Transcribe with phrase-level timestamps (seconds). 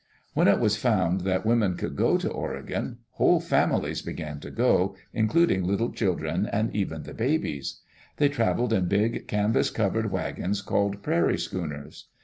[0.33, 4.95] When it was found tfiat women could go to Oregon, whole families began to go,
[5.13, 7.81] including little children and even the babies.
[8.17, 12.07] They traveled in big, canvas covered wagons called prairie schooners.